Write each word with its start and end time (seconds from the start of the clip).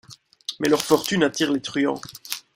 Mais 0.59 0.67
leur 0.67 0.81
fortune 0.81 1.21
attire 1.21 1.51
les 1.51 1.61
truands. 1.61 2.01